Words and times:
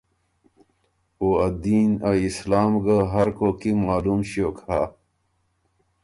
او 1.19 1.27
ا 1.45 1.47
دین 1.63 1.89
ا 2.09 2.11
اسلام 2.27 2.71
ګه 2.85 2.97
هر 3.13 3.27
کوک 3.37 3.55
کی 3.61 3.71
معلوم 3.85 4.19
ݭیوک 4.29 4.57
هۀ۔ 4.67 4.81